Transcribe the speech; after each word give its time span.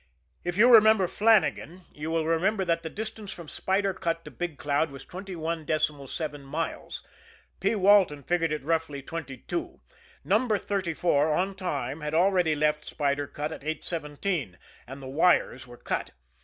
If 0.43 0.57
you 0.57 0.73
remember 0.73 1.07
Flannagan, 1.07 1.85
you 1.93 2.09
will 2.09 2.25
remember 2.25 2.65
that 2.65 2.81
the 2.81 2.89
distance 2.89 3.31
from 3.31 3.47
Spider 3.47 3.93
Cut 3.93 4.25
to 4.25 4.31
Big 4.31 4.57
Cloud 4.57 4.89
was 4.89 5.05
twenty 5.05 5.35
one 5.35 5.63
decimal 5.63 6.07
seven 6.07 6.41
miles. 6.41 7.03
P. 7.59 7.75
Walton 7.75 8.23
figured 8.23 8.51
it 8.51 8.63
roughly 8.63 9.03
twenty 9.03 9.37
two. 9.37 9.79
No. 10.23 10.47
34, 10.47 11.31
on 11.31 11.53
time, 11.53 12.01
had 12.01 12.15
already 12.15 12.55
left 12.55 12.83
Spider 12.85 13.27
Cut 13.27 13.51
at 13.51 13.61
8.17 13.61 14.55
and 14.87 15.03
the 15.03 15.07
wires 15.07 15.67
were 15.67 15.77
cut. 15.77 16.09